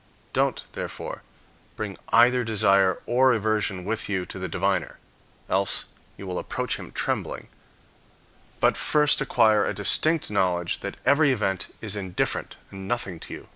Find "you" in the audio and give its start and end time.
4.09-4.25, 6.17-6.25, 13.35-13.47